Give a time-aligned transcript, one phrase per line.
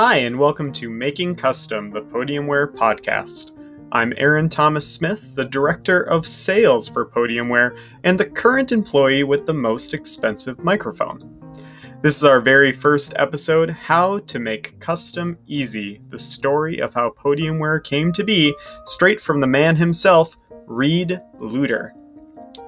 [0.00, 3.50] Hi, and welcome to Making Custom, the Podiumwear podcast.
[3.90, 9.44] I'm Aaron Thomas Smith, the Director of Sales for Podiumwear and the current employee with
[9.44, 11.52] the most expensive microphone.
[12.00, 17.10] This is our very first episode How to Make Custom Easy, the story of how
[17.10, 18.54] Podiumwear came to be,
[18.84, 20.36] straight from the man himself,
[20.68, 21.90] Reed Lueder.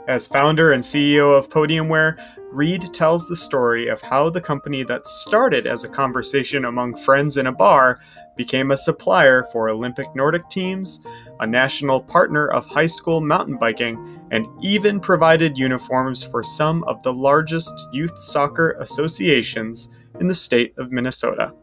[0.09, 2.21] As founder and CEO of Podiumwear,
[2.53, 7.36] Reed tells the story of how the company that started as a conversation among friends
[7.36, 8.00] in a bar
[8.36, 11.07] became a supplier for Olympic Nordic teams,
[11.39, 17.00] a national partner of high school mountain biking, and even provided uniforms for some of
[17.04, 21.54] the largest youth soccer associations in the state of Minnesota.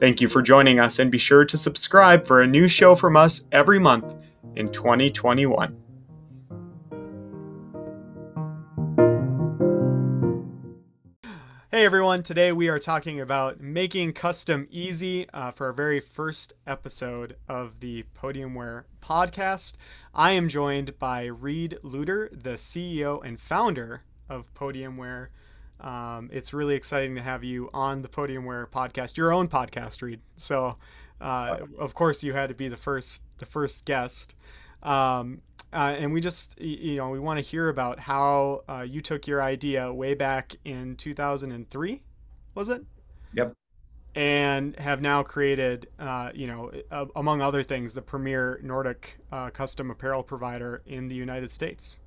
[0.00, 3.16] Thank you for joining us, and be sure to subscribe for a new show from
[3.16, 4.16] us every month
[4.56, 5.87] in 2021.
[11.78, 16.52] Hey everyone, today we are talking about making custom easy uh, for our very first
[16.66, 19.76] episode of the Podiumwear podcast.
[20.12, 25.28] I am joined by Reed Lueder, the CEO and founder of Podiumwear.
[25.80, 30.18] Um, it's really exciting to have you on the Podiumwear podcast, your own podcast, Reed.
[30.36, 30.78] So,
[31.20, 34.34] uh, of course, you had to be the first the first guest.
[34.82, 39.00] Um, uh, and we just you know we want to hear about how uh, you
[39.00, 42.02] took your idea way back in 2003
[42.54, 42.84] was it?
[43.34, 43.52] Yep.
[44.14, 46.72] And have now created uh, you know
[47.16, 52.00] among other things the premier nordic uh, custom apparel provider in the united states.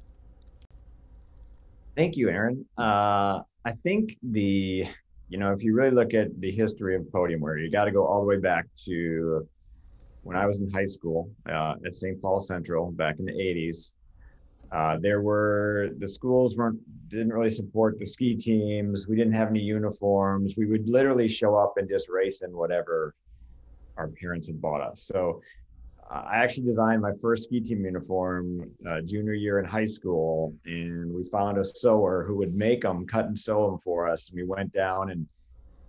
[1.95, 2.65] Thank you aaron.
[2.77, 4.85] Uh, i think the
[5.29, 8.05] you know if you really look at the history of Podiumwear you got to go
[8.05, 9.47] all the way back to
[10.23, 12.21] when I was in high school uh, at St.
[12.21, 13.91] Paul Central back in the 80s.
[14.71, 19.07] Uh, there were the schools weren't didn't really support the ski teams.
[19.07, 20.55] We didn't have any uniforms.
[20.55, 23.13] We would literally show up and just race in whatever
[23.97, 25.03] our parents had bought us.
[25.03, 25.41] So
[26.09, 30.55] uh, I actually designed my first ski team uniform uh, junior year in high school,
[30.65, 34.29] and we found a sewer who would make them, cut and sew them for us.
[34.29, 35.27] And we went down and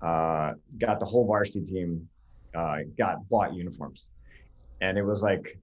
[0.00, 2.08] uh, got the whole varsity team
[2.56, 4.06] uh, got bought uniforms
[4.82, 5.58] and it was like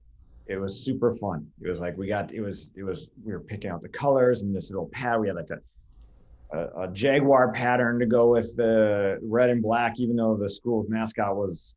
[0.46, 1.46] it was super fun.
[1.62, 4.42] It was like we got it was it was we were picking out the colors
[4.42, 5.20] and this little pad.
[5.20, 10.00] We had like a, a, a jaguar pattern to go with the red and black,
[10.00, 11.74] even though the school's mascot was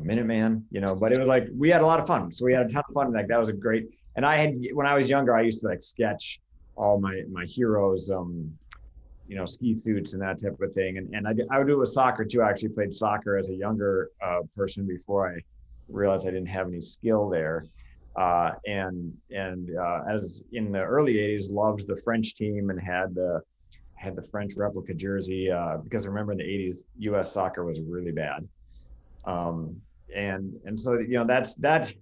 [0.00, 0.94] Minuteman, you know.
[0.94, 2.32] But it was like we had a lot of fun.
[2.32, 3.12] So we had a ton of fun.
[3.12, 3.88] Like that was a great.
[4.16, 6.40] And I had when I was younger, I used to like sketch
[6.76, 8.50] all my my heroes, um,
[9.26, 10.96] you know, ski suits and that type of thing.
[10.98, 12.40] And and I I would do it with soccer too.
[12.40, 15.40] I actually played soccer as a younger uh, person before I
[15.92, 17.66] realized I didn't have any skill there.
[18.16, 23.14] Uh, and and uh, as in the early 80s, loved the French team and had
[23.14, 23.40] the
[23.94, 27.32] had the French replica jersey uh, because I remember in the 80s, U.S.
[27.32, 28.46] soccer was really bad.
[29.24, 29.76] Um,
[30.14, 31.92] and and so you know that's that.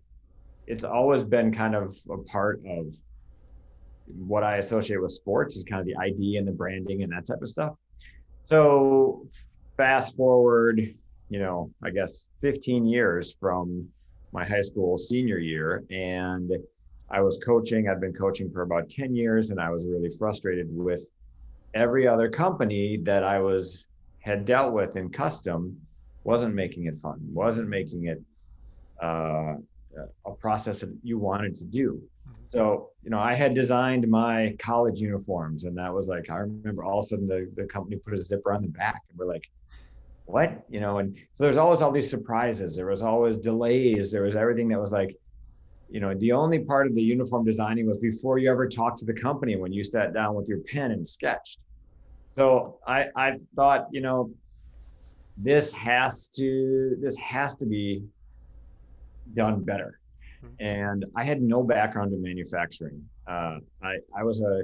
[0.66, 2.94] It's always been kind of a part of
[4.06, 7.26] what I associate with sports is kind of the ID and the branding and that
[7.26, 7.74] type of stuff.
[8.44, 9.26] So
[9.76, 10.94] fast forward
[11.30, 13.88] you know, I guess 15 years from
[14.32, 15.84] my high school senior year.
[15.90, 16.52] And
[17.08, 20.66] I was coaching, I'd been coaching for about 10 years, and I was really frustrated
[20.70, 21.08] with
[21.74, 23.86] every other company that I was
[24.18, 25.80] had dealt with in custom
[26.24, 28.20] wasn't making it fun, wasn't making it
[29.02, 29.54] uh,
[30.26, 32.02] a process that you wanted to do.
[32.28, 32.42] Mm-hmm.
[32.46, 36.84] So, you know, I had designed my college uniforms, and that was like, I remember
[36.84, 39.26] all of a sudden the, the company put a zipper on the back, and we're
[39.26, 39.48] like,
[40.30, 40.64] what?
[40.68, 42.76] You know and so there's always all these surprises.
[42.76, 44.10] There was always delays.
[44.10, 45.14] There was everything that was like
[45.88, 49.04] you know the only part of the uniform designing was before you ever talked to
[49.04, 51.58] the company when you sat down with your pen and sketched.
[52.34, 54.30] So i i thought you know
[55.36, 58.02] this has to this has to be
[59.34, 59.96] done better.
[60.44, 60.54] Mm-hmm.
[60.64, 63.04] and i had no background in manufacturing.
[63.26, 64.62] Uh, i i was a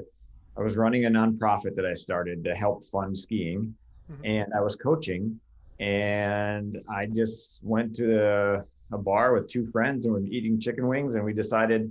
[0.57, 3.75] i was running a nonprofit that i started to help fund skiing.
[4.11, 4.23] Mm-hmm.
[4.25, 5.41] and i was coaching
[5.79, 10.87] and I just went to a, a bar with two friends and we're eating chicken
[10.87, 11.91] wings, and we decided,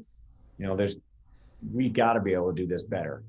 [0.57, 0.95] you know, there's
[1.73, 3.23] we got to be able to do this better.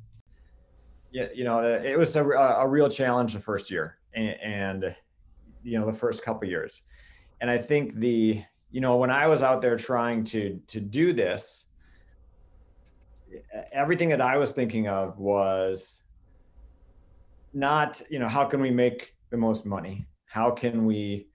[1.13, 4.97] Yeah, you know, uh, it was a, a real challenge the first year, and, and
[5.63, 6.83] you know, the first couple years,
[7.41, 11.13] and I think the you know when I was out there trying to to do
[11.13, 11.65] this,
[13.73, 16.01] everything that I was thinking of was
[17.53, 21.27] not you know how can we make the most money how can we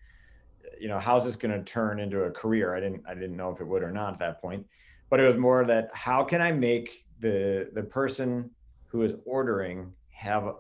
[0.79, 3.49] you know how's this going to turn into a career i didn't i didn't know
[3.49, 4.65] if it would or not at that point
[5.09, 8.49] but it was more that how can i make the the person
[8.87, 10.55] who is ordering have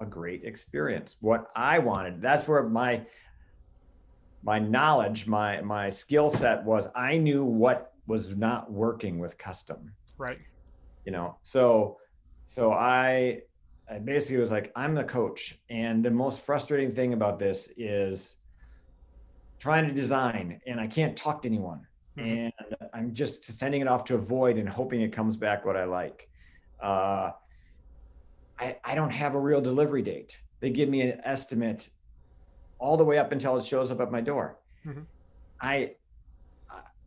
[0.00, 3.04] a great experience what i wanted that's where my
[4.42, 9.92] my knowledge, my my skill set was I knew what was not working with custom.
[10.16, 10.38] Right.
[11.04, 11.98] You know, so
[12.44, 13.40] so I
[13.90, 15.58] I basically was like, I'm the coach.
[15.70, 18.36] And the most frustrating thing about this is
[19.58, 21.86] trying to design and I can't talk to anyone.
[22.16, 22.28] Mm-hmm.
[22.28, 22.52] And
[22.92, 25.84] I'm just sending it off to a void and hoping it comes back what I
[25.84, 26.28] like.
[26.82, 27.32] Uh,
[28.58, 30.38] I, I don't have a real delivery date.
[30.60, 31.90] They give me an estimate
[32.78, 34.58] all the way up until it shows up at my door.
[34.86, 35.02] Mm-hmm.
[35.60, 35.92] I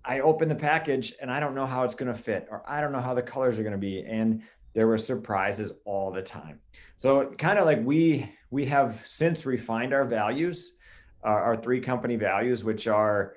[0.04, 2.82] I open the package and I don't know how it's going to fit, or I
[2.82, 4.42] don't know how the colors are going to be, and
[4.74, 6.60] there were surprises all the time.
[6.98, 10.78] So kind of like we we have since refined our values,
[11.24, 13.34] uh, our three company values, which are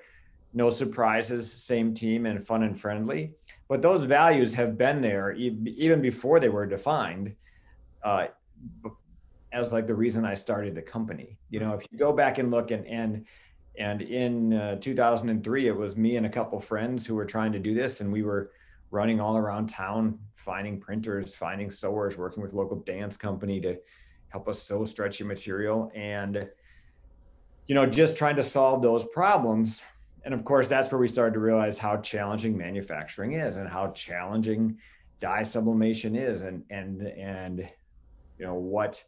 [0.53, 3.33] no surprises, same team, and fun and friendly.
[3.67, 7.35] But those values have been there even before they were defined.
[8.03, 8.27] Uh,
[9.55, 11.37] as like the reason I started the company.
[11.49, 13.25] You know, if you go back and look and and
[13.77, 17.59] and in uh, 2003, it was me and a couple friends who were trying to
[17.59, 18.51] do this, and we were
[18.91, 23.77] running all around town, finding printers, finding sewers, working with local dance company to
[24.29, 26.47] help us sew stretchy material, and
[27.67, 29.81] you know, just trying to solve those problems.
[30.23, 33.91] And of course, that's where we started to realize how challenging manufacturing is, and how
[33.91, 34.77] challenging
[35.19, 37.59] dye sublimation is, and and and
[38.37, 39.03] you know what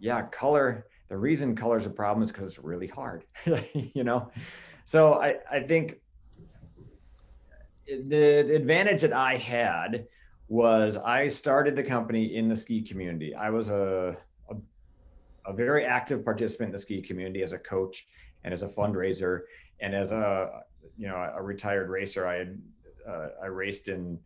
[0.00, 3.24] yeah, color, the reason color is a problem is because it's really hard,
[3.74, 4.30] you know?
[4.86, 6.00] So I, I think
[7.90, 10.06] the, the advantage that I had
[10.48, 13.34] was I started the company in the ski community.
[13.34, 14.16] I was a,
[14.50, 14.54] a,
[15.46, 18.06] a very active participant in the ski community as a coach
[18.44, 19.42] and as a fundraiser
[19.80, 20.62] and as a
[20.96, 22.26] you know a retired racer.
[22.26, 22.60] I had
[23.08, 24.18] uh, I raced in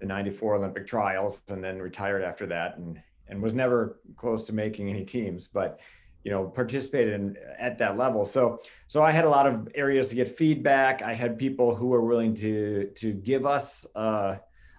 [0.00, 4.52] the '94 Olympic trials and then retired after that and and was never close to
[4.52, 5.80] making any teams, but
[6.24, 8.24] you know participate in, at that level.
[8.24, 11.02] So so I had a lot of areas to get feedback.
[11.02, 14.36] I had people who were willing to to give us uh,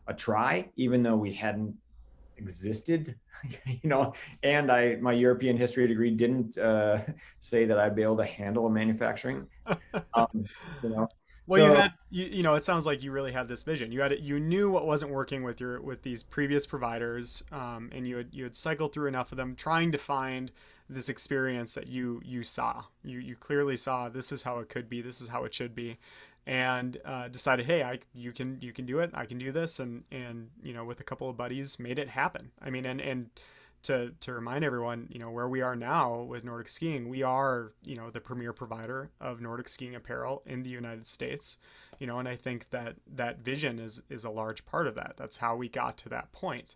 [0.08, 1.76] a try, even though we hadn't
[2.38, 3.16] existed
[3.66, 4.14] you know
[4.44, 7.00] and i my european history degree didn't uh,
[7.40, 9.48] say that i'd be able to handle a manufacturing
[10.14, 10.46] um,
[10.84, 11.08] you know
[11.48, 13.92] well, so, you had you, you know it sounds like you really had this vision.
[13.92, 17.92] You had it, you knew what wasn't working with your with these previous providers, um,
[17.94, 20.52] and you had you had cycled through enough of them, trying to find
[20.90, 22.84] this experience that you you saw.
[23.04, 25.76] You you clearly saw this is how it could be, this is how it should
[25.76, 25.98] be,
[26.46, 29.80] and uh, decided, hey, I you can you can do it, I can do this,
[29.80, 32.52] and and you know with a couple of buddies made it happen.
[32.62, 33.30] I mean, and and
[33.86, 37.72] to to remind everyone, you know, where we are now with Nordic Skiing, we are,
[37.84, 41.58] you know, the premier provider of Nordic skiing apparel in the United States.
[42.00, 45.14] You know, and I think that that vision is is a large part of that.
[45.18, 46.76] That's how we got to that point.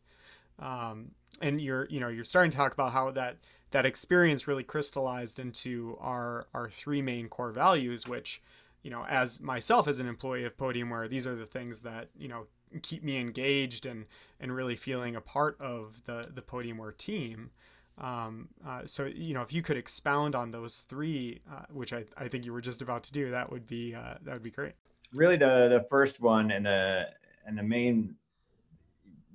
[0.60, 1.12] Um,
[1.42, 3.38] and you're, you know, you're starting to talk about how that
[3.72, 8.42] that experience really crystallized into our our three main core values, which,
[8.84, 12.28] you know, as myself as an employee of Podiumwear, these are the things that you
[12.28, 12.48] know
[12.82, 14.06] keep me engaged and
[14.40, 17.52] and really feeling a part of the the Podiumwear team.
[18.00, 22.06] Um, uh, so you know, if you could expound on those three, uh, which I,
[22.18, 24.52] I think you were just about to do, that would be uh, that would be
[24.52, 24.74] great.
[25.14, 27.10] Really, the the first one and the
[27.46, 28.16] and the main,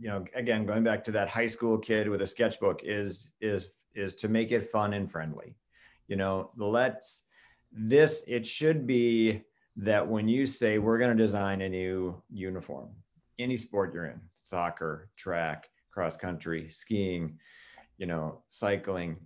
[0.04, 3.70] you know, again going back to that high school kid with a sketchbook is is
[3.94, 5.56] is to make it fun and friendly.
[6.08, 7.22] You know, let's
[7.72, 9.40] this it should be
[9.76, 12.90] that when you say we're going to design a new uniform
[13.38, 17.36] any sport you're in soccer track cross country skiing
[17.98, 19.16] you know cycling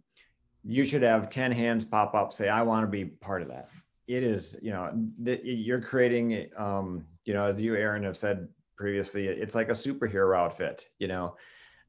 [0.64, 3.68] you should have 10 hands pop up say i want to be part of that
[4.06, 8.48] it is you know that you're creating um you know as you aaron have said
[8.78, 11.36] previously it's like a superhero outfit you know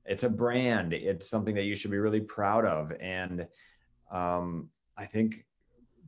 [0.05, 3.47] it's a brand it's something that you should be really proud of and
[4.11, 4.67] um
[4.97, 5.45] i think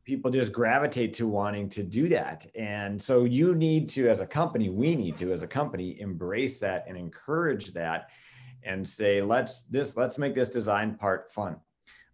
[0.04, 2.46] people just gravitate to wanting to do that.
[2.56, 6.60] And so you need to, as a company, we need to, as a company, embrace
[6.60, 8.10] that and encourage that
[8.64, 11.58] and say, let's this, let's make this design part fun.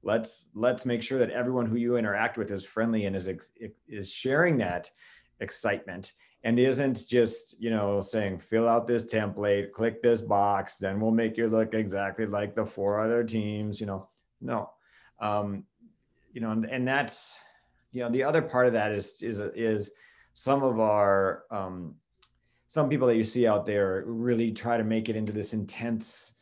[0.03, 3.29] Let's let's make sure that everyone who you interact with is friendly and is
[3.88, 4.91] is sharing that
[5.39, 6.13] excitement
[6.48, 11.12] and isn't just you know saying fill out this template click this box then we'll
[11.12, 14.08] make you look exactly like the four other teams you know?
[14.39, 14.70] No.
[15.20, 15.66] Um
[16.32, 17.38] you know and, and that's
[17.92, 19.92] you know the other part of that is is is
[20.32, 21.96] some of our um,
[22.68, 26.34] some people that you see out there really try to make it into this intense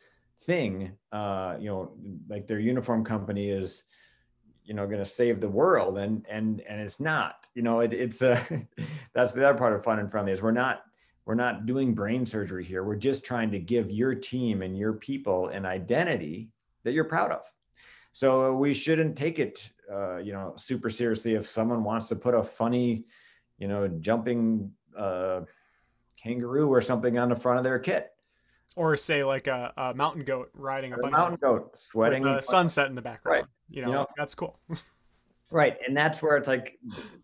[0.42, 0.92] thing.
[1.10, 1.92] Uh, you know
[2.28, 3.82] like their uniform company is
[4.66, 7.92] you know going to save the world and and and it's not you know it,
[7.92, 8.42] it's uh
[9.14, 10.82] that's the other part of fun and friendly is we're not
[11.24, 14.92] we're not doing brain surgery here we're just trying to give your team and your
[14.92, 16.50] people an identity
[16.86, 17.42] that you're proud of
[18.12, 22.34] So we shouldn't take it, uh, you know, super seriously if someone wants to put
[22.34, 23.04] a funny,
[23.58, 25.42] you know, jumping uh,
[26.22, 28.08] kangaroo or something on the front of their kit.
[28.74, 32.88] Or say like a, a mountain goat riding a, a mountain goat sweating the sunset
[32.88, 33.42] in the background.
[33.42, 33.44] Right.
[33.68, 34.58] You know, know that's cool.
[35.50, 36.78] right and that's where it's like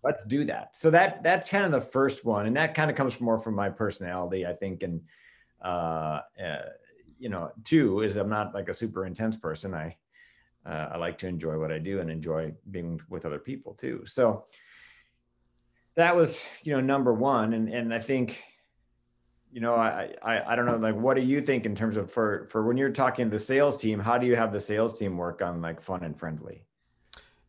[0.05, 0.77] let's do that.
[0.77, 3.55] So that that's kind of the first one and that kind of comes more from
[3.55, 5.01] my personality i think and
[5.63, 6.63] uh, uh
[7.19, 9.75] you know two is i'm not like a super intense person.
[9.75, 9.97] I
[10.67, 14.03] uh, i like to enjoy what i do and enjoy being with other people too.
[14.07, 14.47] So
[15.95, 18.43] that was you know number one and and i think
[19.53, 22.11] you know I, I i don't know like what do you think in terms of
[22.11, 24.99] for for when you're talking to the sales team how do you have the sales
[24.99, 26.65] team work on like fun and friendly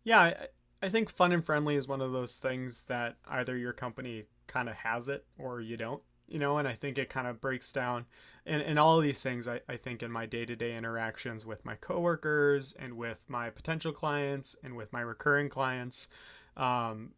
[0.03, 0.35] yeah I
[0.83, 4.67] I think fun and friendly is one of those things that either your company kind
[4.67, 7.71] of has it or you don't, you know, and I think it kind of breaks
[7.71, 8.05] down.
[8.45, 11.45] And, and all of these things, I, I think, in my day to day interactions
[11.45, 16.09] with my coworkers and with my potential clients and with my recurring clients.
[16.55, 17.11] Um,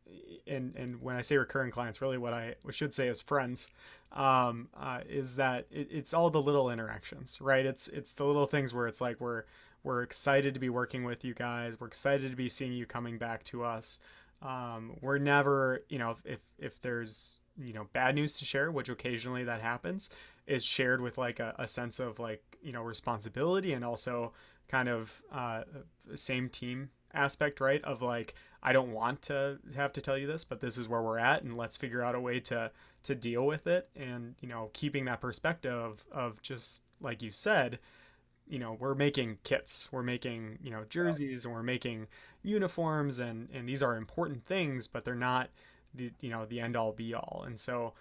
[0.48, 3.70] and, and when I say recurring clients, really what I should say is friends,
[4.14, 7.66] um, uh, is that it, it's all the little interactions, right?
[7.66, 9.44] It's, it's the little things where it's like we're,
[9.84, 11.80] we're excited to be working with you guys.
[11.80, 14.00] We're excited to be seeing you coming back to us.
[14.42, 18.90] Um, we're never, you know, if, if there's, you know, bad news to share, which
[18.90, 20.10] occasionally that happens,
[20.48, 24.34] is shared with like a, a sense of like, you know, responsibility and also
[24.68, 25.64] kind of uh,
[26.16, 27.84] same team aspect, right?
[27.84, 31.02] Of like, I don't want to have to tell you this, but this is where
[31.02, 32.72] we're at, and let's figure out a way to
[33.04, 33.90] to deal with it.
[33.96, 37.80] And you know, keeping that perspective of of just like you said,
[38.48, 42.08] you know we're making kits we're making you know jerseys and we're making
[42.44, 45.50] uniforms and and these are important things but they're not
[45.94, 47.94] the you know the end all be all and so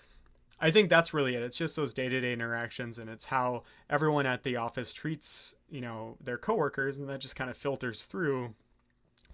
[0.60, 4.42] i think that's really it it's just those day-to-day interactions and it's how everyone at
[4.42, 8.54] the office treats you know their coworkers and that just kind of filters through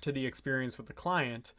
[0.00, 1.52] to the experience with the client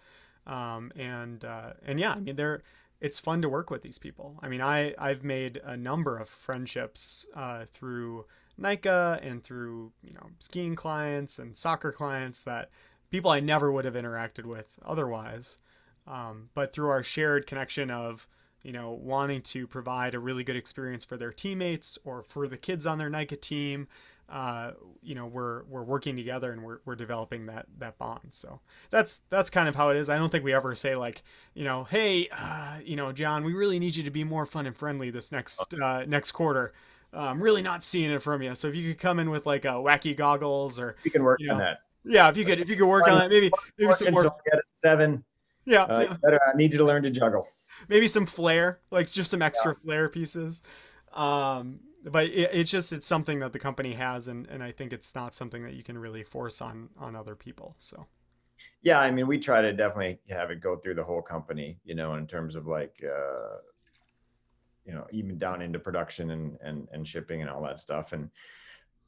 [0.48, 2.62] um, and uh, and yeah i mean they're
[3.00, 6.30] it's fun to work with these people i mean i i've made a number of
[6.30, 8.26] friendships uh, through
[8.58, 12.70] NICA and through you know skiing clients and soccer clients that
[13.10, 15.58] people I never would have interacted with otherwise.
[16.08, 18.28] Um, but through our shared connection of
[18.64, 22.58] you know wanting to provide a really good experience for their teammates or for the
[22.58, 23.88] kids on their NICA team,
[24.30, 28.28] uh, you know we're we're working together and we're, we're developing that that bond.
[28.30, 30.10] So that's that's kind of how it is.
[30.10, 31.22] I don't think we ever say like
[31.54, 34.66] you know hey uh, you know John we really need you to be more fun
[34.66, 36.74] and friendly this next uh, next quarter.
[37.14, 38.56] I'm really not seeing it from you.
[38.56, 41.40] So if you could come in with like a wacky goggles or you can work
[41.42, 41.80] you know, on that.
[42.04, 44.36] Yeah, if you could if you could work on that, maybe maybe some more
[44.76, 45.24] seven.
[45.66, 46.18] Yeah, uh, yeah.
[46.24, 47.48] Better, I need you to learn to juggle.
[47.90, 49.86] Maybe some flair, like just some extra yeah.
[49.86, 50.64] flair pieces.
[51.14, 54.94] Um, but it, it's just it's something that the company has, and and I think
[54.94, 57.76] it's not something that you can really force on on other people.
[57.78, 58.08] So.
[58.84, 61.96] Yeah, I mean, we try to definitely have it go through the whole company, you
[61.96, 63.58] know, in terms of like uh,
[64.86, 68.30] you know even down into production and and, and shipping and all that stuff and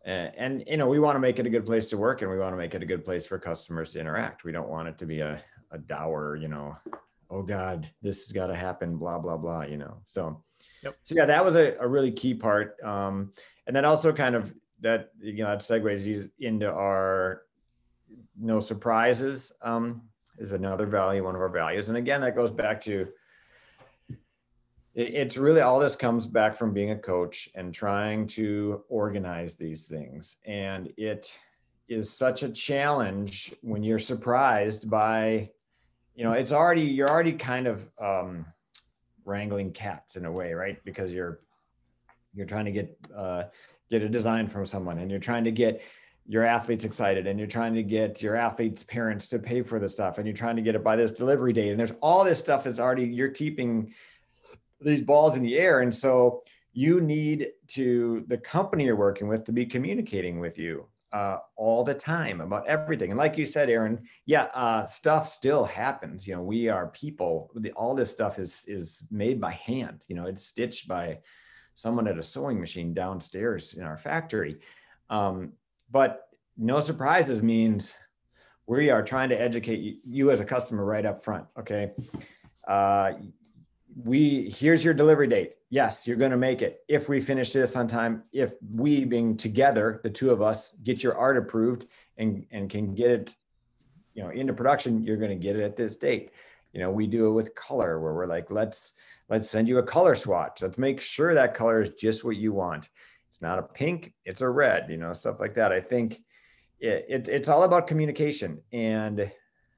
[0.06, 2.30] and, and you know we want to make it a good place to work and
[2.30, 4.88] we want to make it a good place for customers to interact we don't want
[4.88, 6.76] it to be a, a dour you know
[7.30, 10.44] oh god this has got to happen blah blah blah you know so
[10.84, 10.96] yep.
[11.02, 13.32] so yeah that was a, a really key part um
[13.68, 17.44] and then also kind of that you know that segues into our
[18.40, 20.02] no surprises um
[20.38, 23.08] is another value one of our values and again that goes back to
[24.96, 29.88] it's really all this comes back from being a coach and trying to organize these
[29.88, 31.36] things and it
[31.88, 35.50] is such a challenge when you're surprised by
[36.16, 38.46] you know it's already you're already kind of um,
[39.26, 41.40] wrangling cats in a way right because you're
[42.34, 43.44] you're trying to get uh,
[43.90, 45.82] get a design from someone and you're trying to get
[46.26, 49.90] your athletes excited and you're trying to get your athletes parents to pay for the
[49.90, 52.40] stuff and you're trying to get it by this delivery date and there's all this
[52.40, 53.94] stuff that's already you're keeping
[54.84, 55.80] these balls in the air.
[55.80, 56.42] And so
[56.74, 61.84] you need to, the company you're working with, to be communicating with you uh, all
[61.84, 63.12] the time about everything.
[63.12, 66.28] And like you said, Aaron, yeah, uh, stuff still happens.
[66.28, 67.52] You know, we are people.
[67.56, 70.04] The, all this stuff is is made by hand.
[70.08, 71.20] You know, it's stitched by
[71.76, 74.58] someone at a sewing machine downstairs in our factory.
[75.10, 75.54] Um,
[75.92, 77.94] but no surprises means
[78.66, 81.46] we are trying to educate you, you as a customer right up front.
[81.60, 81.92] Okay.
[82.68, 83.14] Uh,
[83.96, 86.84] we here's your delivery date yes you're going to make it.
[86.88, 91.02] If we finish this on time if we being together the two of us get
[91.02, 91.88] your art approved
[92.18, 93.36] and and can get it
[94.14, 96.30] you know into production you're going to get it at this date.
[96.74, 98.94] You know we do it with color where we're like let's
[99.30, 100.62] let's send you a color swatch.
[100.62, 102.90] Let's make sure that color is just what you want.
[103.30, 105.72] It's not a pink it's a red you know stuff like that.
[105.72, 106.22] I think
[106.80, 108.62] it, it, it's all about communication.
[108.72, 109.32] And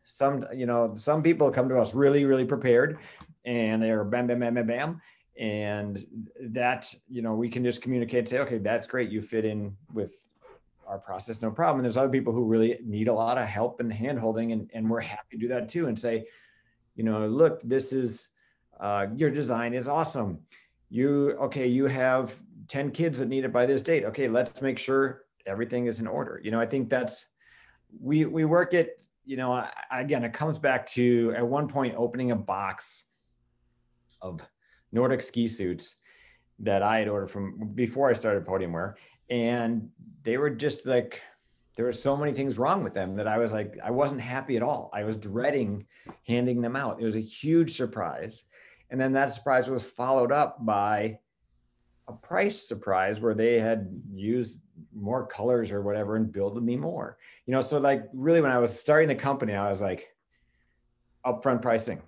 [0.03, 2.99] some you know some people come to us really really prepared
[3.45, 5.01] and they're bam bam bam bam bam
[5.38, 6.06] and
[6.39, 9.10] that you know we can just communicate and say okay that's great.
[9.10, 10.30] You fit in with
[10.88, 11.80] our process no problem.
[11.80, 14.89] And there's other people who really need a lot of help and handholding and, and
[14.89, 16.25] we're happy to do that too and say
[16.96, 18.30] you know look this is
[18.80, 20.39] uh, your design is awesome.
[20.89, 22.36] You okay you have
[22.68, 24.06] 10 kids that need it by this date.
[24.06, 26.39] Okay let's make sure everything is in order.
[26.44, 27.25] You know i think that's
[28.01, 32.32] we we work it you know again it comes back to at one point opening
[32.32, 33.04] a box
[34.22, 34.42] of
[34.95, 35.97] nordic ski suits
[36.57, 38.95] that i had ordered from before i started podiumwear
[39.29, 39.89] and
[40.23, 41.21] they were just like
[41.75, 44.55] there were so many things wrong with them that i was like i wasn't happy
[44.55, 45.85] at all i was dreading
[46.27, 48.45] handing them out it was a huge surprise
[48.89, 51.19] and then that surprise was followed up by
[52.07, 54.59] a price surprise where they had used
[54.93, 57.17] more colors or whatever and billed me more.
[57.45, 60.15] You know, so like really when I was starting the company, I was like,
[61.25, 62.01] upfront pricing.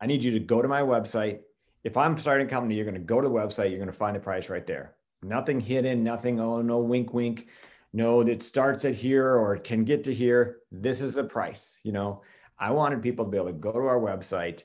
[0.00, 1.40] I need you to go to my website.
[1.84, 3.92] If I'm starting a company, you're going to go to the website, you're going to
[3.92, 4.94] find the price right there.
[5.22, 7.48] Nothing hidden, nothing, oh, no wink, wink.
[7.92, 10.58] No, that starts at here or can get to here.
[10.70, 11.76] This is the price.
[11.82, 12.22] You know,
[12.58, 14.62] I wanted people to be able to go to our website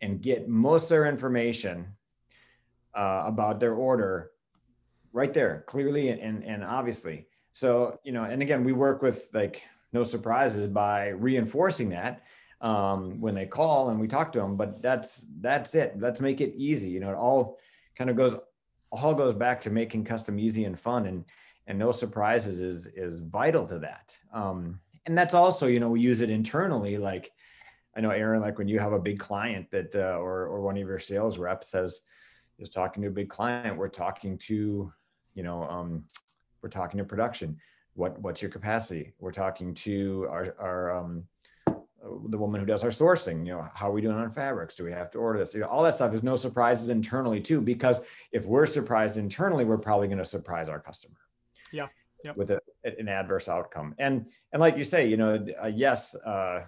[0.00, 1.86] and get most of their information
[2.94, 4.30] uh, about their order
[5.12, 9.62] right there clearly and, and obviously so you know and again we work with like
[9.92, 12.22] no surprises by reinforcing that
[12.64, 15.94] um, when they call and we talk to them but that's that's it.
[15.98, 16.88] Let's make it easy.
[16.88, 17.58] You know it all
[17.96, 18.34] kind of goes
[18.90, 21.24] all goes back to making custom easy and fun and
[21.66, 24.16] and no surprises is is vital to that.
[24.32, 26.96] Um, and that's also you know we use it internally.
[26.96, 27.30] Like
[27.96, 30.76] i know aaron like when you have a big client that uh, or or one
[30.76, 32.00] of your sales reps has
[32.58, 34.92] is talking to a big client we're talking to
[35.34, 36.04] you know um,
[36.64, 37.58] we're talking to production.
[37.92, 39.12] What what's your capacity?
[39.20, 41.24] We're talking to our our um,
[42.28, 44.84] the woman who does our sourcing you know how are we doing on fabrics do
[44.84, 47.60] we have to order this you know, all that stuff is no surprises internally too
[47.60, 48.00] because
[48.32, 51.16] if we're surprised internally we're probably going to surprise our customer
[51.72, 51.86] yeah
[52.24, 52.36] yep.
[52.36, 56.60] with a, an adverse outcome and and like you say you know uh, yes uh,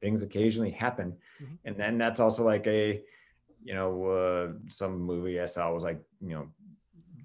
[0.00, 1.54] things occasionally happen mm-hmm.
[1.64, 3.02] and then that's also like a
[3.64, 6.48] you know, uh, some movie I saw was like, you know,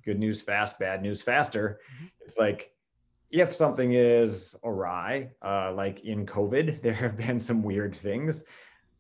[0.03, 1.79] good news fast, bad news faster.
[1.95, 2.05] Mm-hmm.
[2.25, 2.72] It's like
[3.33, 8.43] if something is awry, uh, like in COVID, there have been some weird things.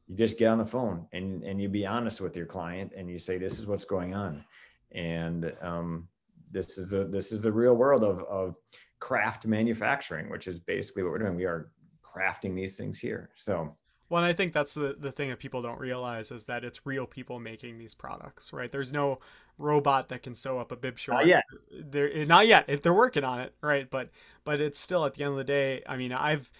[0.07, 3.09] You just get on the phone and and you be honest with your client and
[3.09, 4.43] you say, this is what's going on,
[4.91, 6.09] and um,
[6.51, 8.55] this is the this is the real world of of
[8.99, 11.35] craft manufacturing, which is basically what we're doing.
[11.35, 11.71] We are
[12.03, 13.29] crafting these things here.
[13.35, 13.75] So
[14.13, 16.85] well, and I think that's the, the thing that people don't realize is that it's
[16.85, 18.71] real people making these products, right?
[18.71, 19.17] There's no
[19.57, 21.21] robot that can sew up a bib short.
[21.21, 21.43] Not yet.
[21.71, 22.83] They're not yet.
[22.83, 23.89] They're working on it, right?
[23.89, 24.11] But
[24.43, 25.81] but it's still at the end of the day.
[25.89, 26.51] I mean, I've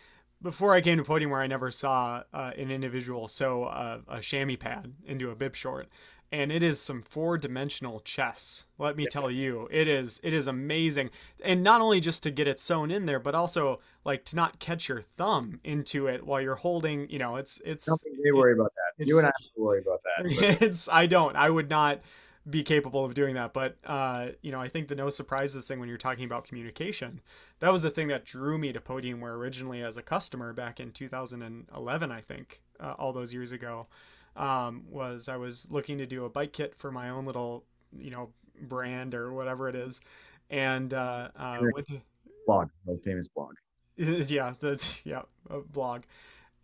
[0.41, 4.57] before I came to Podiumwear I never saw uh, an individual sew a, a chamois
[4.57, 5.89] pad into a bib short
[6.33, 9.09] and it is some four-dimensional chess let me yeah.
[9.09, 9.69] tell you.
[9.71, 11.11] It is it is amazing.
[11.43, 14.59] And not only just to get it sewn in there but also like to not
[14.59, 18.01] catch your thumb into it while you're holding you know it's it's don't
[18.35, 19.07] worry about that.
[19.07, 20.25] you and i have to worry about that
[20.61, 21.35] it's i don't.
[21.35, 22.01] I would not
[22.49, 25.79] be capable of doing that but uh you know i think the no surprises thing
[25.79, 27.21] when you're talking about communication
[27.59, 30.91] that was the thing that drew me to Podiumwear originally as a customer back in
[30.91, 33.87] 2011 i think uh, all those years ago
[34.35, 37.63] um, was I was looking to do a bike kit for my own little,
[37.97, 38.29] you know,
[38.61, 40.01] brand or whatever it is,
[40.49, 42.01] and uh, uh, went to
[42.45, 43.53] blog, most famous blog.
[43.97, 46.03] yeah, that's yeah a blog,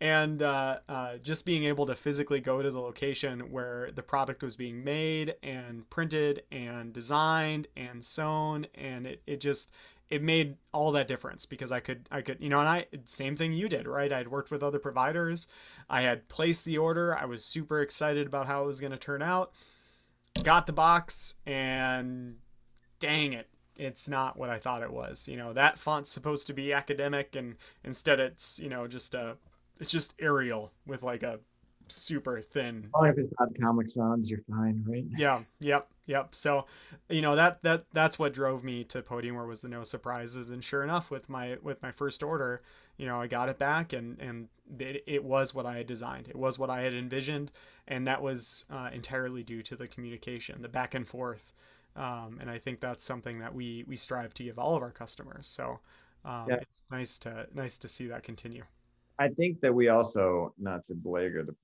[0.00, 4.42] and uh, uh, just being able to physically go to the location where the product
[4.42, 9.72] was being made and printed and designed and sewn, and it, it just
[10.10, 13.36] it made all that difference because I could I could you know and I same
[13.36, 14.12] thing you did right?
[14.12, 15.48] I had worked with other providers.
[15.88, 17.16] I had placed the order.
[17.16, 19.52] I was super excited about how it was going to turn out.
[20.42, 22.36] Got the box and
[22.98, 25.26] dang it it's not what I thought it was.
[25.26, 29.36] You know that font's supposed to be academic and instead it's you know just a
[29.80, 31.40] it's just Arial with like a
[31.88, 32.84] super thin.
[32.84, 35.04] As long as it's not Comic Sans, you're fine, right?
[35.16, 36.34] Yeah, yep, yep.
[36.34, 36.66] So,
[37.08, 40.62] you know that that that's what drove me to Podiumwear was the no surprises, and
[40.62, 42.62] sure enough, with my with my first order,
[42.96, 46.28] you know, I got it back, and and it, it was what I had designed.
[46.28, 47.52] It was what I had envisioned,
[47.88, 51.52] and that was uh, entirely due to the communication, the back and forth.
[51.96, 54.92] Um, and I think that's something that we we strive to give all of our
[54.92, 55.46] customers.
[55.46, 55.80] So
[56.24, 56.56] um, yeah.
[56.56, 58.64] it's nice to nice to see that continue.
[59.18, 61.54] I think that we also, not to belabor the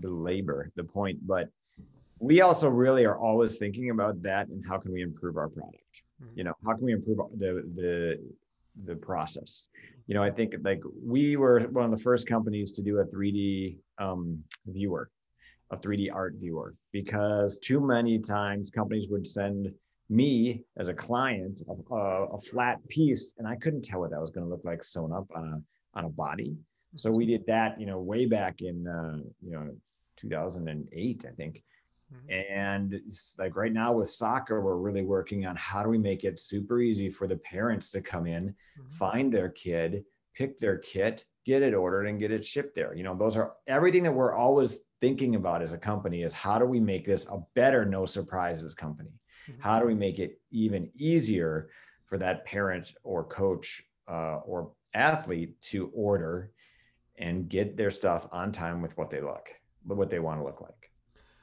[0.00, 1.48] belabor the point, but
[2.20, 6.02] we also really are always thinking about that and how can we improve our product.
[6.22, 6.38] Mm-hmm.
[6.38, 8.20] You know, how can we improve the the
[8.84, 9.68] the process.
[10.06, 13.04] You know, I think like we were one of the first companies to do a
[13.04, 15.10] 3D um, viewer,
[15.70, 19.72] a 3D art viewer, because too many times companies would send
[20.08, 24.32] me as a client a, a, flat piece, and I couldn't tell what that was
[24.32, 26.56] going to look like sewn up on a on a body.
[26.96, 29.70] So we did that, you know, way back in uh, you know
[30.16, 31.62] 2008, I think.
[32.12, 32.54] Mm-hmm.
[32.54, 33.00] And
[33.38, 36.80] like right now with soccer, we're really working on how do we make it super
[36.80, 38.88] easy for the parents to come in, mm-hmm.
[38.88, 42.94] find their kid, pick their kit, get it ordered, and get it shipped there.
[42.94, 46.58] You know, those are everything that we're always thinking about as a company is how
[46.58, 49.20] do we make this a better no surprises company?
[49.48, 49.60] Mm-hmm.
[49.60, 51.70] How do we make it even easier
[52.06, 56.50] for that parent or coach uh, or athlete to order
[57.16, 59.50] and get their stuff on time with what they look,
[59.84, 60.89] what they want to look like?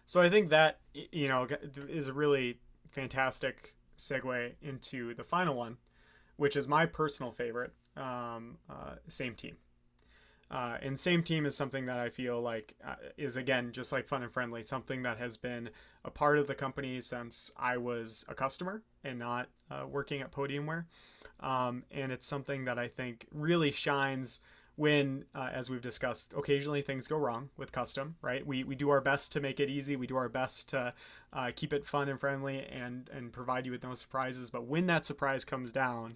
[0.08, 1.46] So I think that you know
[1.90, 5.78] is a really fantastic segue into the final one,
[6.38, 7.74] which is my personal favorite.
[7.98, 9.58] Um, uh, same team.
[10.50, 14.08] Uh, and same team is something that I feel like uh, is again just like
[14.08, 15.70] fun and friendly, something that has been
[16.06, 20.32] a part of the company since I was a customer and not uh, working at
[20.32, 20.86] Podiumwear.
[21.42, 24.40] Um, and it's something that I think really shines
[24.78, 28.46] when, uh, as we've discussed, occasionally things go wrong with custom, right?
[28.46, 29.96] We, we do our best to make it easy.
[29.96, 30.94] We do our best to
[31.34, 34.52] uh, keep it fun and friendly and, and provide you with no surprises.
[34.52, 36.16] But when that surprise comes down,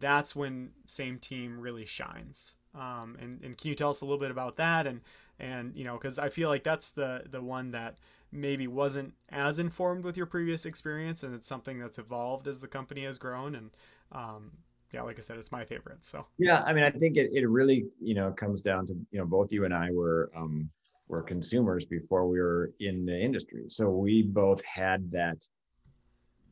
[0.00, 2.54] that's when same team really shines.
[2.74, 4.88] Um, and, and can you tell us a little bit about that?
[4.88, 5.00] And,
[5.38, 7.98] and, you know, cause I feel like that's the, the one that
[8.32, 11.22] maybe wasn't as informed with your previous experience.
[11.22, 13.54] And it's something that's evolved as the company has grown.
[13.54, 13.70] And,
[14.10, 14.50] um,
[14.92, 16.04] yeah, like I said, it's my favorite.
[16.04, 19.18] So yeah, I mean, I think it, it really, you know, comes down to, you
[19.18, 20.68] know, both you and I were, um,
[21.08, 23.64] were consumers before we were in the industry.
[23.68, 25.46] So we both had that,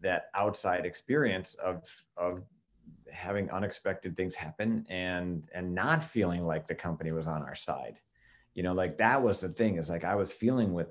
[0.00, 1.82] that outside experience of,
[2.16, 2.42] of
[3.12, 7.98] having unexpected things happen and, and not feeling like the company was on our side.
[8.54, 10.88] You know, like that was the thing is like, I was feeling with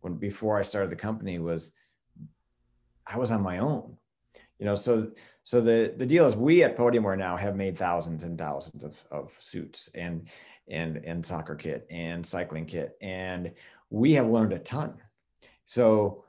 [0.00, 1.72] when, before I started the company was
[3.06, 3.96] I was on my own
[4.60, 5.10] you know so
[5.42, 9.02] so the the deal is we at podiumwear now have made thousands and thousands of,
[9.10, 10.28] of suits and
[10.68, 13.52] and and soccer kit and cycling kit and
[13.88, 14.94] we have learned a ton.
[15.64, 16.24] So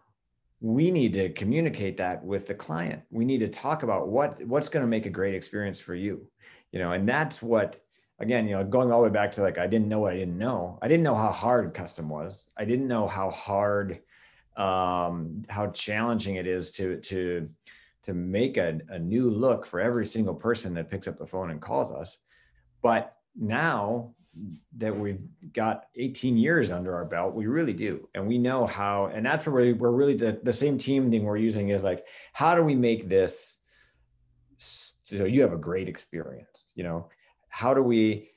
[0.61, 3.03] we need to communicate that with the client.
[3.11, 6.27] We need to talk about what what's going to make a great experience for you
[6.71, 7.83] you know and that's what
[8.19, 10.17] again you know going all the way back to like i didn't know what i
[10.17, 10.79] didn't know.
[10.81, 12.45] I didn't know how hard custom was.
[12.57, 13.99] I didn't know how hard
[14.57, 17.49] um how challenging it is to to
[18.03, 21.51] to make a, a new look for every single person that picks up the phone
[21.51, 22.17] and calls us.
[22.81, 24.13] But now
[24.77, 25.21] that we've
[25.53, 28.07] got 18 years under our belt, we really do.
[28.15, 31.23] And we know how, and that's where we're, we're really the, the same team thing
[31.23, 33.57] we're using is like, how do we make this
[34.57, 36.71] so you have a great experience?
[36.75, 37.09] You know,
[37.49, 38.29] how do we,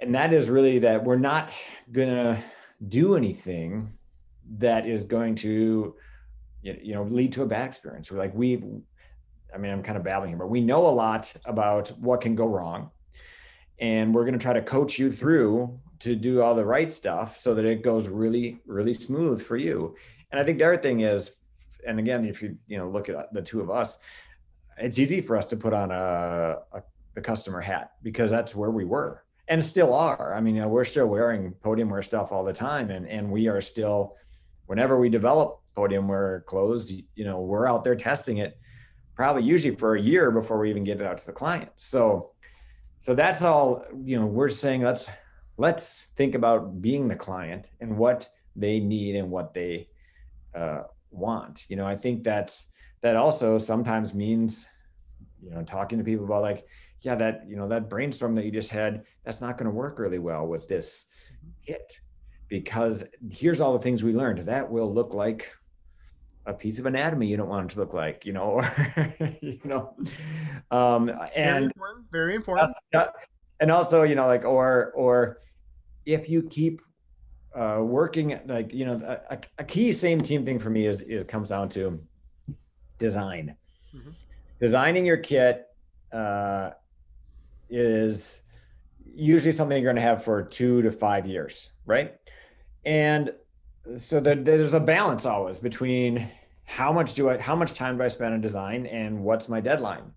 [0.00, 1.52] and that is really that we're not
[1.90, 2.42] gonna
[2.86, 3.92] do anything
[4.58, 5.94] that is going to
[6.62, 8.10] you know lead to a bad experience.
[8.10, 8.62] We're like we
[9.52, 12.34] i mean i'm kind of babbling here but we know a lot about what can
[12.34, 12.90] go wrong.
[13.80, 17.38] And we're going to try to coach you through to do all the right stuff
[17.38, 19.96] so that it goes really really smooth for you.
[20.30, 21.30] And i think the other thing is
[21.86, 23.96] and again if you you know look at uh, the two of us
[24.78, 26.82] it's easy for us to put on a, a
[27.14, 30.32] the customer hat because that's where we were and still are.
[30.34, 33.48] I mean you know, we're still wearing podiumwear stuff all the time and and we
[33.48, 34.16] are still
[34.66, 38.58] whenever we develop Podiumwear closed, you know, we're out there testing it
[39.14, 41.70] probably usually for a year before we even get it out to the client.
[41.76, 42.30] So,
[42.98, 45.10] so that's all, you know, we're saying let's,
[45.56, 49.88] let's think about being the client and what they need and what they
[50.54, 51.66] uh, want.
[51.68, 52.66] You know, I think that's,
[53.02, 54.66] that also sometimes means,
[55.42, 56.66] you know, talking to people about like,
[57.02, 59.98] yeah, that, you know, that brainstorm that you just had, that's not going to work
[59.98, 61.06] really well with this
[61.66, 62.00] kit
[62.48, 65.50] because here's all the things we learned that will look like
[66.46, 68.44] a piece of anatomy you don't want it to look like, you know,
[68.96, 69.94] or, you know,
[70.70, 71.72] um, and
[72.10, 72.74] very important.
[72.92, 73.10] Very important.
[73.60, 75.38] and also, you know, like, or, or
[76.06, 76.80] if you keep
[77.54, 79.00] uh, working like, you know,
[79.30, 82.00] a, a, key same team thing for me is, it comes down to
[82.98, 83.56] design.
[83.94, 84.10] Mm-hmm.
[84.60, 85.66] Designing your kit
[86.12, 86.70] uh,
[87.68, 88.40] is
[89.14, 92.14] usually something you're going to have for two to five years, right?
[92.84, 93.32] And
[93.96, 96.30] so there's a balance always between
[96.64, 99.60] how much do I, how much time do I spend on design and what's my
[99.60, 100.12] deadline?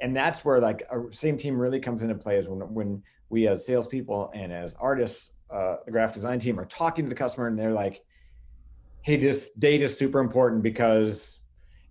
[0.00, 3.48] And that's where like a same team really comes into play is when, when we
[3.48, 7.48] as salespeople and as artists, uh, the graphic design team are talking to the customer
[7.48, 8.02] and they're like,
[9.02, 11.40] Hey, this date is super important because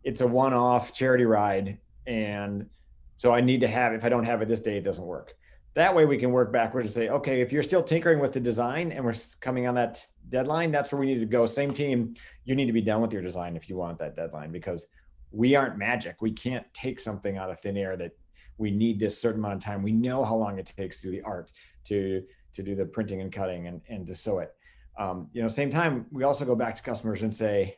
[0.04, 1.78] it's a one-off charity ride
[2.08, 2.70] and
[3.18, 5.36] So I need to have, if I don't have it this day, it doesn't work.
[5.80, 8.40] That way we can work backwards and say, okay, if you're still tinkering with the
[8.42, 11.46] design and we're coming on that deadline, that's where we need to go.
[11.46, 14.52] Same team, you need to be done with your design if you want that deadline
[14.52, 14.88] because
[15.32, 16.22] we aren't magic.
[16.22, 18.12] We can't take something out of thin air that
[18.58, 19.82] we need this certain amount of time.
[19.82, 21.50] We know how long it takes to do the art,
[21.86, 22.24] to
[22.56, 24.54] to do the printing and cutting and, and to sew it.
[24.98, 27.78] Um, you know, same time, we also go back to customers and say,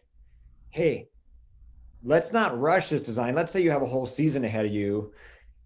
[0.72, 1.10] hey,
[2.04, 3.36] let's not rush this design.
[3.36, 5.14] Let's say you have a whole season ahead of you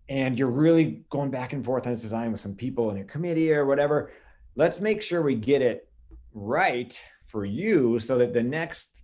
[0.09, 3.05] and you're really going back and forth on this design with some people in your
[3.05, 4.11] committee or whatever.
[4.55, 5.89] Let's make sure we get it
[6.33, 9.01] right for you so that the next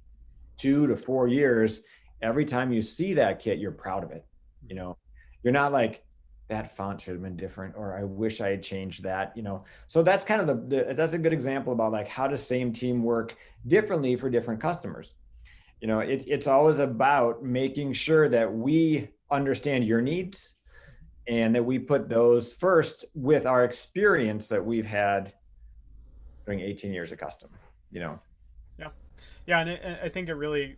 [0.57, 1.81] two to four years,
[2.21, 4.25] every time you see that kit, you're proud of it.
[4.67, 4.97] You know,
[5.43, 6.03] you're not like,
[6.51, 9.63] that font should have been different or i wish i had changed that you know
[9.87, 12.73] so that's kind of the, the, that's a good example about like how does same
[12.73, 13.37] team work
[13.67, 15.13] differently for different customers
[15.79, 20.55] you know it, it's always about making sure that we understand your needs
[21.27, 25.33] and that we put those first with our experience that we've had
[26.45, 27.49] doing 18 years of custom
[27.91, 28.19] you know
[28.79, 28.89] yeah
[29.45, 30.75] yeah and i think it really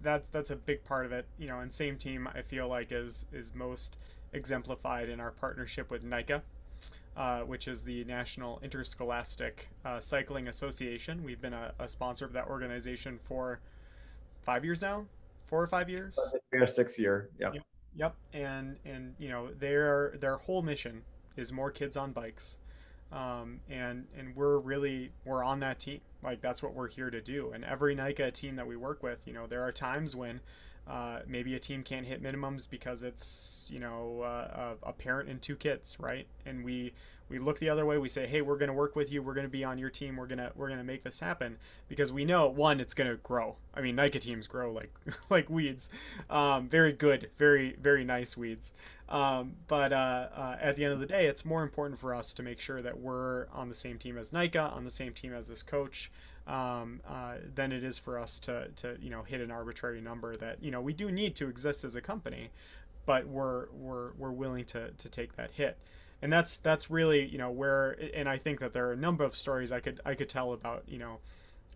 [0.00, 2.92] that's that's a big part of it you know and same team i feel like
[2.92, 3.96] is is most
[4.32, 6.42] exemplified in our partnership with NICA,
[7.16, 11.22] uh, which is the National Interscholastic uh, Cycling Association.
[11.22, 13.60] We've been a, a, sponsor of that organization for
[14.42, 15.06] five years now,
[15.46, 16.18] four or five years.
[16.66, 17.30] Six year.
[17.38, 17.52] yeah.
[17.54, 17.62] yep.
[17.98, 18.14] Yep.
[18.32, 21.02] And and you know their their whole mission
[21.36, 22.56] is more kids on bikes.
[23.12, 27.22] Um, and and we're really we're on that team like that's what we're here to
[27.22, 30.40] do and every NICA team that we work with you know there are times when
[30.88, 35.42] uh, maybe a team can't hit minimums because it's you know uh, a, parent and
[35.42, 36.26] two kids, right?
[36.46, 36.94] And we
[37.28, 37.98] we look the other way.
[37.98, 39.22] We say, hey, we're going to work with you.
[39.22, 40.16] We're going to be on your team.
[40.16, 43.56] We're gonna we're gonna make this happen because we know one, it's going to grow.
[43.74, 44.92] I mean, NICA teams grow like
[45.30, 45.90] like weeds,
[46.30, 48.72] um, very good, very very nice weeds.
[49.10, 52.32] Um, but uh, uh, at the end of the day, it's more important for us
[52.34, 55.34] to make sure that we're on the same team as NICA, on the same team
[55.34, 56.10] as this coach
[56.48, 60.34] um, uh, than it is for us to, to you know hit an arbitrary number
[60.36, 62.50] that you know we do need to exist as a company,
[63.06, 65.78] but we're we're we're willing to to take that hit,
[66.22, 69.24] and that's that's really you know where and I think that there are a number
[69.24, 71.18] of stories I could I could tell about you know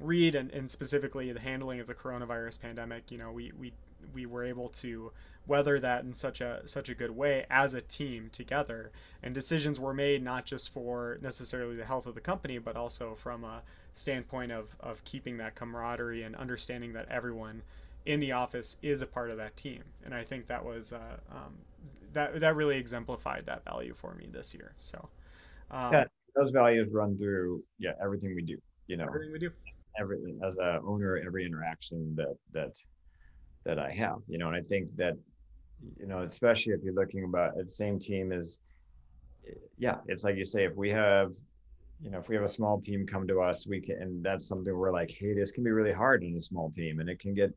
[0.00, 3.10] Reed and, and specifically the handling of the coronavirus pandemic.
[3.10, 3.72] You know we we
[4.14, 5.12] we were able to
[5.46, 9.80] weather that in such a such a good way as a team together and decisions
[9.80, 13.62] were made not just for necessarily the health of the company but also from a
[13.92, 17.62] standpoint of of keeping that camaraderie and understanding that everyone
[18.06, 19.82] in the office is a part of that team.
[20.04, 21.54] And I think that was uh, um,
[22.12, 24.74] that that really exemplified that value for me this year.
[24.78, 25.08] So
[25.70, 28.58] um, yeah, those values run through yeah everything we do.
[28.86, 29.50] You know, everything we do.
[29.98, 32.74] Everything as a owner, every interaction that that
[33.64, 34.18] that I have.
[34.26, 35.14] You know, and I think that
[35.98, 38.58] you know, especially if you're looking about at the same team as
[39.78, 41.32] yeah, it's like you say, if we have
[42.02, 44.48] you know, if we have a small team come to us, we can, and that's
[44.48, 47.20] something we're like, hey, this can be really hard in a small team, and it
[47.20, 47.52] can get,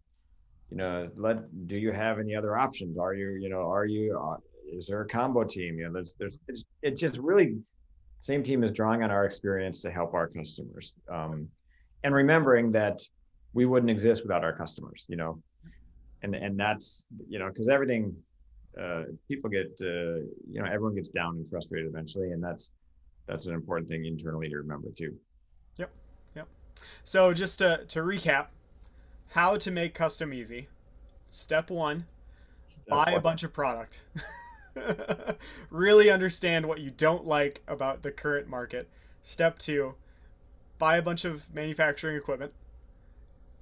[0.70, 1.68] you know, let.
[1.68, 2.98] Do you have any other options?
[3.00, 4.18] Are you, you know, are you?
[4.18, 4.38] Uh,
[4.72, 5.80] is there a combo team?
[5.80, 7.56] You know, there's, there's, it's, it's just really,
[8.22, 11.48] same team is drawing on our experience to help our customers, um,
[12.04, 13.02] and remembering that
[13.54, 15.06] we wouldn't exist without our customers.
[15.08, 15.42] You know,
[16.26, 18.16] and and that's you know because everything,
[18.82, 22.72] uh, people get, uh, you know, everyone gets down and frustrated eventually, and that's
[23.28, 25.16] that's an important thing internally to remember too.
[25.78, 25.92] Yep.
[26.36, 26.48] Yep.
[27.04, 28.48] So just to, to recap,
[29.30, 30.68] how to make custom easy.
[31.30, 32.06] Step one,
[32.68, 33.14] Step buy one.
[33.16, 34.04] a bunch of product.
[35.70, 38.90] really understand what you don't like about the current market.
[39.24, 39.96] Step two,
[40.78, 42.54] buy a bunch of manufacturing equipment.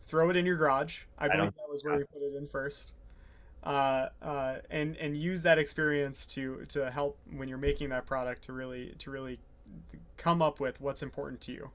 [0.08, 1.02] Throw it in your garage.
[1.18, 2.94] I, I believe that was where we put it in first.
[3.64, 8.44] Uh, uh, and and use that experience to to help when you're making that product
[8.44, 9.40] to really to really
[10.18, 11.72] come up with what's important to you.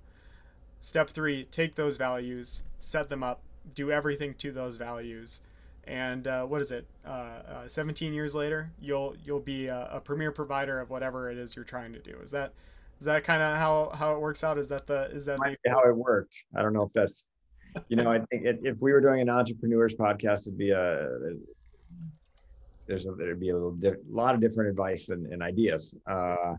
[0.81, 3.41] Step three, take those values, set them up,
[3.75, 5.41] do everything to those values,
[5.85, 6.87] and uh, what is it?
[7.07, 7.09] Uh,
[7.49, 11.57] uh, 17 years later, you'll you'll be a, a, premier provider of whatever it is
[11.57, 12.17] you're trying to do.
[12.23, 12.53] Is that
[13.01, 14.59] is that kind of how how it works out?
[14.59, 15.71] Is that the is that the...
[15.71, 16.45] how it worked?
[16.55, 17.25] I don't know if that's
[17.89, 21.09] you know I think if we were doing an entrepreneurs podcast, it'd be a
[22.87, 25.95] there's a, there'd be a little di- lot of different advice and, and ideas.
[26.11, 26.55] Uh,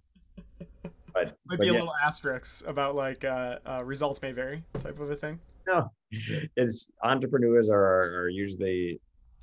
[1.14, 1.72] but might be yeah.
[1.72, 5.40] a little asterisk about like uh, uh, results may vary type of a thing.
[5.68, 5.92] No,
[6.56, 9.00] it's entrepreneurs are, are usually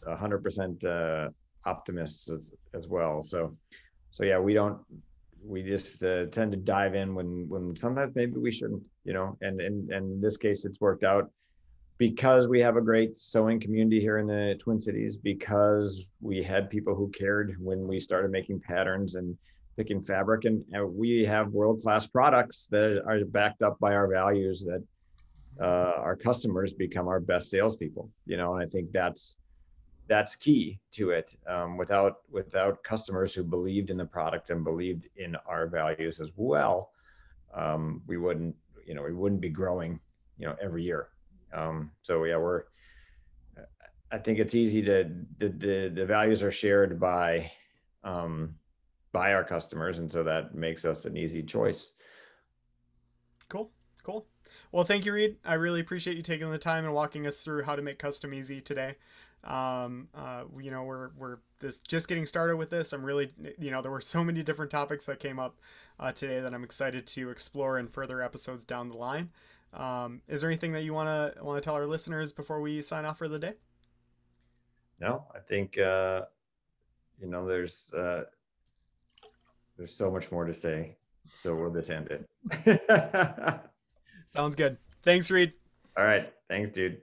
[0.06, 1.28] hundred percent uh,
[1.64, 3.22] optimists as, as well.
[3.22, 3.56] So,
[4.10, 4.78] so yeah, we don't
[5.44, 9.36] we just uh, tend to dive in when when sometimes maybe we shouldn't, you know.
[9.40, 11.30] And and and in this case, it's worked out.
[11.98, 16.68] Because we have a great sewing community here in the Twin Cities, because we had
[16.68, 19.36] people who cared when we started making patterns and
[19.76, 24.08] picking fabric, and, and we have world class products that are backed up by our
[24.08, 24.82] values that
[25.60, 28.10] uh, our customers become our best salespeople.
[28.26, 29.38] You know, and I think that's
[30.06, 31.34] that's key to it.
[31.48, 36.30] Um, without without customers who believed in the product and believed in our values as
[36.36, 36.90] well,
[37.54, 38.54] um, we wouldn't
[38.84, 39.98] you know we wouldn't be growing
[40.38, 41.08] you know every year
[41.56, 42.64] um, so yeah, we're.
[44.12, 47.50] I think it's easy to the the, the values are shared by
[48.04, 48.54] um,
[49.12, 51.92] by our customers, and so that makes us an easy choice.
[53.48, 53.70] Cool,
[54.02, 54.26] cool.
[54.72, 55.36] Well, thank you, Reed.
[55.44, 58.34] I really appreciate you taking the time and walking us through how to make custom
[58.34, 58.96] easy today.
[59.44, 62.92] Um, uh, you know, we're we're this just getting started with this.
[62.92, 65.56] I'm really, you know, there were so many different topics that came up
[65.98, 69.30] uh, today that I'm excited to explore in further episodes down the line.
[69.76, 72.80] Um, is there anything that you want to want to tell our listeners before we
[72.80, 73.52] sign off for the day?
[74.98, 76.22] No, I think uh,
[77.20, 78.24] you know there's uh,
[79.76, 80.96] there's so much more to say,
[81.34, 83.60] so we'll just end it.
[84.26, 84.78] Sounds good.
[85.02, 85.52] Thanks, Reed.
[85.98, 86.32] All right.
[86.48, 87.02] Thanks, dude.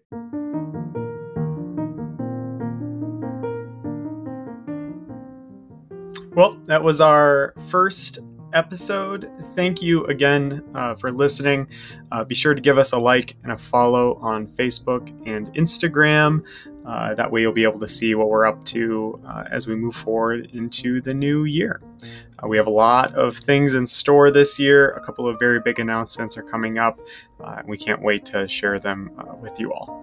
[6.36, 8.20] Well, that was our first
[8.54, 9.30] episode.
[9.56, 11.68] Thank you again uh, for listening.
[12.12, 16.44] Uh, be sure to give us a like and a follow on Facebook and Instagram.
[16.86, 19.76] Uh, that way, you'll be able to see what we're up to uh, as we
[19.76, 21.82] move forward into the new year.
[22.44, 24.92] Uh, we have a lot of things in store this year.
[24.92, 27.00] A couple of very big announcements are coming up,
[27.40, 29.12] uh, and we can't wait to share them
[29.42, 30.03] with you all.